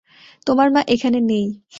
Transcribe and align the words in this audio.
তোমার 0.47 0.67
মা 0.71 0.81
এখানে 0.87 1.19
নেই। 1.21 1.45